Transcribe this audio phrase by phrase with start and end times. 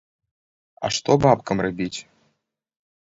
[0.87, 1.95] А што бабкам рабіць?